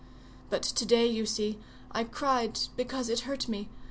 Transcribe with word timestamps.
But 0.49 0.63
to 0.63 0.83
day, 0.83 1.05
you 1.05 1.27
see, 1.27 1.59
I 1.91 2.05
cried 2.05 2.57
because 2.75 3.07
it 3.07 3.19
hurt 3.29 3.47
me. 3.47 3.69